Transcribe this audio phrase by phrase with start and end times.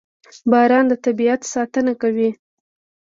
[0.51, 2.29] •باران د طبیعت ساتنه کوي.